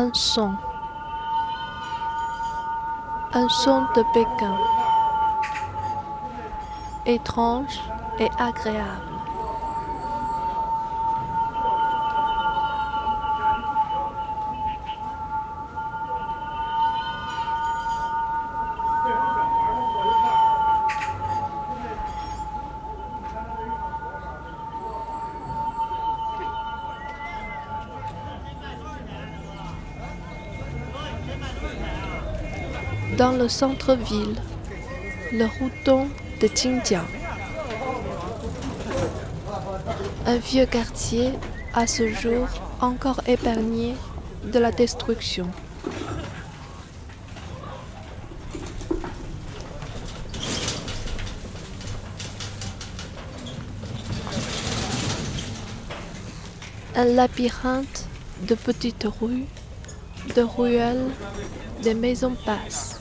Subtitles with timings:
[0.00, 0.54] Un son.
[3.32, 4.56] Un son de Pékin.
[7.04, 7.80] Étrange
[8.20, 9.07] et agréable.
[33.18, 34.36] Dans le centre-ville,
[35.32, 36.08] le routon
[36.40, 37.02] de Xinjiang.
[40.24, 41.32] Un vieux quartier
[41.74, 42.46] à ce jour
[42.80, 43.96] encore épargné
[44.44, 45.50] de la destruction.
[56.94, 58.06] Un labyrinthe
[58.42, 59.46] de petites rues,
[60.36, 61.10] de ruelles,
[61.82, 62.97] de maisons passent.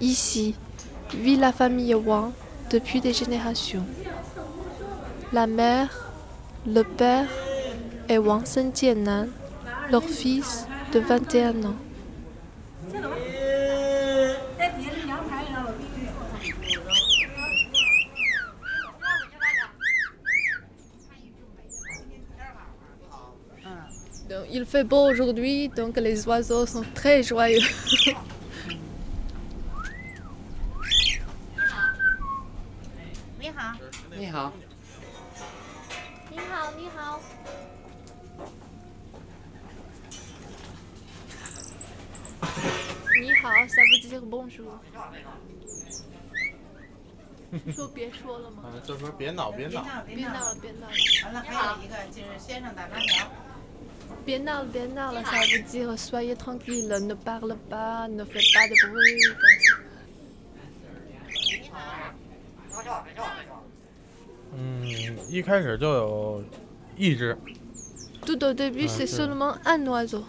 [0.00, 0.54] Ici
[1.14, 2.32] vit la famille Wang
[2.70, 3.84] depuis des générations.
[5.32, 6.12] La mère,
[6.66, 7.26] le père
[8.08, 9.26] et Wang Senjianan,
[9.90, 11.74] leur fils de 21 ans.
[24.50, 27.60] Il fait beau aujourd'hui, donc les oiseaux sont très joyeux.
[36.98, 37.20] 好，你好。
[43.14, 44.80] Ni hao, ça veut dire bonjour.
[47.72, 48.64] 说别说了吗？
[48.64, 50.92] 嗯，就说别闹，别闹，别闹了，别闹了，
[51.24, 52.88] 完了，还有一个就是先生打
[54.24, 59.36] 别闹了，别闹了，ça veut dire soyez tranquille, ne parle pas, ne fais pas de bruit.
[64.52, 64.84] 嗯，
[65.28, 66.44] 一开始就有
[66.98, 67.36] 一只
[68.26, 70.24] ，Tout au début, c'est c'est- seulement un oiseau.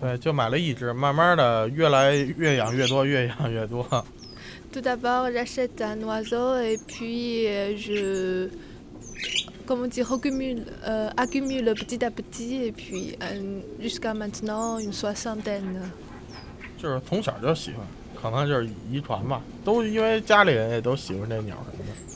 [0.00, 3.84] 对，就买了一只，慢慢的越来越养越多，越养越多。
[4.72, 8.50] Tout d'abord, j'achète un oiseau et puis euh, je,
[9.66, 15.80] comment dire, accumule, euh, accumule petit à petit et puis euh, jusqu'à maintenant une soixantaine.
[16.76, 17.86] 就是从小就喜欢，
[18.20, 22.15] 可能就是遗传吧，都因为家里人也都喜欢这鸟什么的。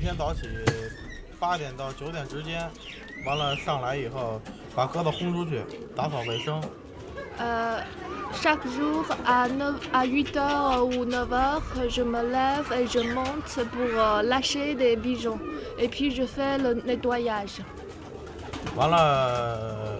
[0.00, 0.42] 天早起
[1.38, 2.70] 八点到九点之间，
[3.26, 4.40] 完了上来以后
[4.74, 5.62] 把鸽子轰出去，
[5.94, 6.60] 打扫卫生。
[7.38, 7.82] Euh,
[8.32, 13.82] chaque jour à, 9 à 8h ou 9h, je me lève et je monte pour
[13.82, 15.38] euh, lâcher des pigeons.
[15.78, 17.60] Et puis je fais le nettoyage.
[18.74, 19.98] 完了，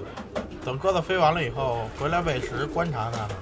[0.65, 3.37] 等鸽子飞完了以后，回来喂食，观察它们。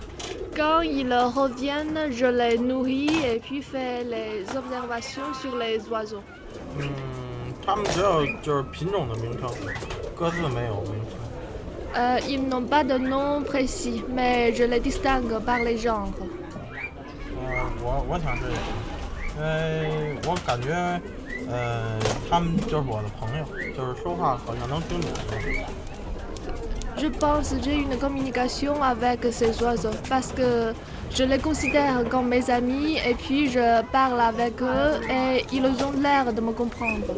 [0.56, 6.22] Quand ils reviennent, je les nourris et puis fais les observations sur les oiseaux.
[6.78, 6.88] 嗯，
[7.64, 9.48] 它们只有就是品种的名称，
[10.16, 11.18] 各自没有名称。
[11.96, 16.10] Euh, ils n'ont pas de nom précis, mais je les distingue par les genres.
[17.36, 18.42] 呃，我我想是，
[19.36, 21.00] 因为我感觉，
[21.48, 21.98] 呃，
[22.28, 23.44] 他们就是我的朋友，
[23.76, 25.10] 就是说话好像能听懂。
[26.96, 30.72] Je pense que j'ai une communication avec ces oiseaux parce que
[31.15, 35.91] je les considère comme mes amis et puis je parle avec eux et ils ont
[36.01, 37.13] l'air de me comprendre.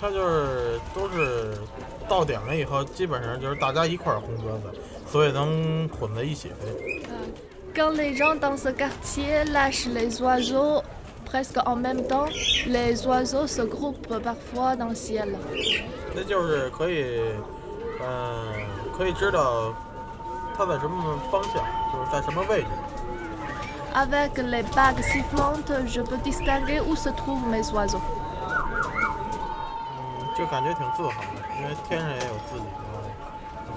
[0.00, 1.52] 它就是都是
[2.08, 4.78] 到点了以后，基本上就是大家一块儿轰鸽子，
[5.10, 6.50] 所以能混在一起。
[7.74, 10.82] Quand les gens dans ce quartier lâchent les oiseaux
[11.26, 12.26] presque en même temps,
[12.66, 15.34] les oiseaux se groupent parfois dans le ciel.
[16.14, 17.20] 那就是可以，
[18.00, 19.74] 嗯、可以知道
[20.56, 21.54] 它在什么方向，
[21.92, 22.68] 就是在什么位置。
[23.94, 28.00] Avec les bagues sifflantes, je peux distinguer où se trouvent mes oiseaux.
[30.40, 32.82] 嗯，就感觉挺自豪的，因为天上也有自己的，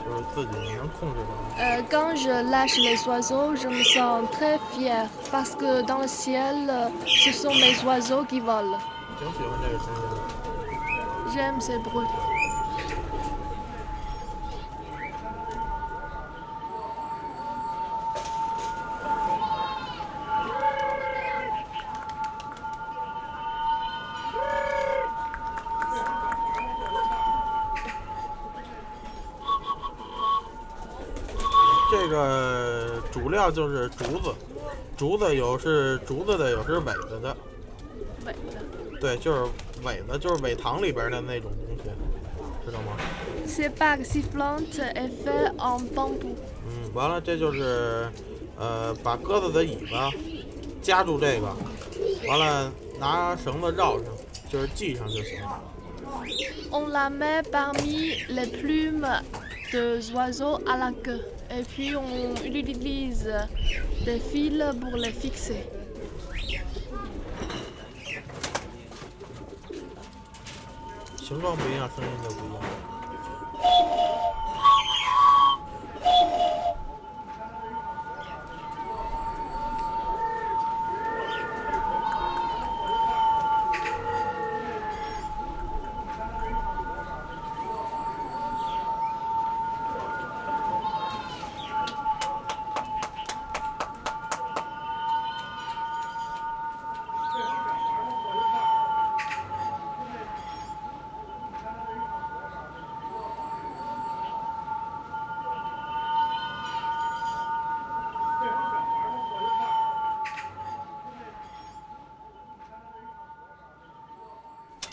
[0.06, 1.30] 就是自己能控制的。
[1.62, 6.07] Euh, quand je lâche les oiseaux, je me sens très fière parce que dans le
[6.07, 8.80] ciel, euh, ce sont mes oiseaux qui volent.
[9.19, 10.18] 挺喜欢这个声音的。
[11.31, 12.07] J'aime ces bruits.
[32.09, 34.35] 个主料就是竹子，
[34.97, 37.37] 竹子有是竹子的，有是尾子的。
[39.01, 39.51] 对，就是
[39.85, 41.91] 尾子，就是苇塘里边的那种东西，
[42.65, 42.97] 知道吗
[43.47, 46.35] ？Ces b a f a i t en bambou。
[46.67, 48.09] 嗯，完了，这就是，
[48.57, 50.11] 呃，把鸽子的尾巴
[50.81, 51.55] 夹住这个，
[52.27, 54.07] 完了拿绳子绕上，
[54.49, 55.61] 就是系上就行了。
[56.71, 59.23] On la met parmi les plumes
[59.73, 61.21] de l'oiseau à la queue.
[61.50, 63.32] Et puis on utilise
[64.05, 65.67] des fils pour les fixer.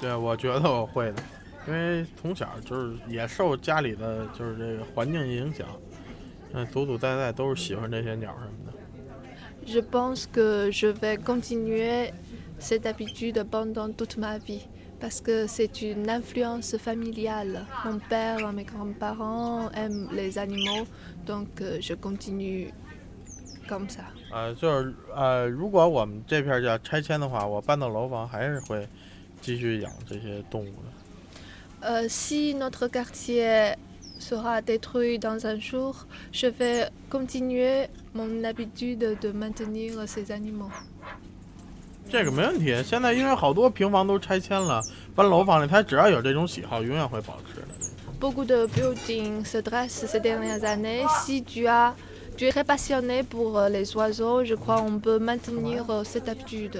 [0.01, 1.21] 对，我觉得我会的，
[1.67, 5.67] 因为从小就是也受家里的就是这个环境影响，
[6.53, 8.73] 嗯，祖祖代代都是喜欢这些鸟什么的。
[9.63, 12.11] Je pense que je vais continuer
[12.59, 14.61] cette habitude pendant toute ma vie
[14.99, 17.67] parce que c'est une influence familiale.
[17.85, 20.87] Mon père, mes grands-parents aiment les animaux,
[21.27, 22.71] donc euh, je continue
[23.69, 24.05] comme ça.
[24.31, 28.87] 呃，就是呃，如果我们这片儿要拆迁的话，我搬到楼房还是会
[29.41, 30.91] 继续养这些动物的。
[31.83, 33.75] Euh, si notre quartier
[34.19, 40.69] sera détruit dans un jour, je vais continuer mon habitude de maintenir ces animaux.
[42.09, 42.83] 这个没问题。
[42.83, 44.81] 现在因为好多平房都拆迁了，
[45.15, 47.67] 搬楼房里，他只要有这种喜好，永远会保持的。
[48.19, 51.03] Beaucoup de buildings se dressent ces dernières années.
[51.25, 51.95] Si tu as
[52.37, 56.29] tu es très passionné pour euh, les oiseaux, je crois on peut maintenir euh, cette
[56.29, 56.77] habitude.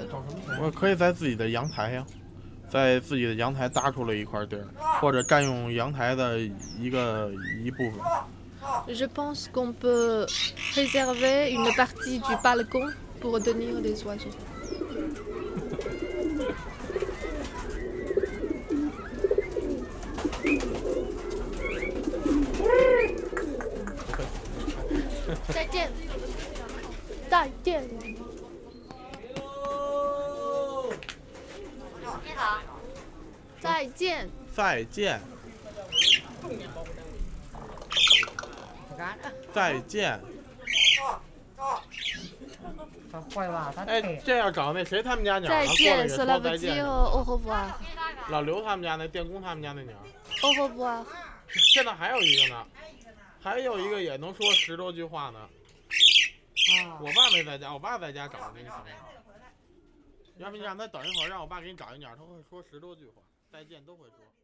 [0.62, 2.06] 我可以在自己的阳台呀，
[2.72, 4.66] 在自己的阳台搭出了一块地儿，
[5.02, 6.40] 或者占用阳台的
[6.80, 7.30] 一个
[7.62, 8.00] 一部分。
[8.88, 10.26] Je pense qu'on peut
[10.74, 14.32] réserver une partie du balcon pour tenir les oiseaux.
[25.50, 25.92] 再见，
[27.30, 27.84] 再见。
[32.24, 32.60] 你好，
[33.62, 34.30] 再见。
[34.54, 35.22] 再见，
[39.54, 40.20] 再见。
[43.12, 43.72] 他坏吧？
[43.76, 45.52] 他哎，这要找那谁他们家鸟.
[48.30, 49.96] 老刘他们家那电工他们家那鸟.
[51.74, 52.66] 现在还有一个呢，
[53.42, 55.40] 还有一个也能说十多句话呢。
[57.00, 58.72] 我爸没在家，我爸在家找着那个。
[60.38, 64.41] 要不你让他等一会儿，让我爸给你找一鸟儿，他会说十多句话，再见都会说。